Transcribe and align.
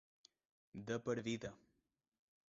De 0.89 0.97
per 1.09 1.17
vida. 1.29 1.53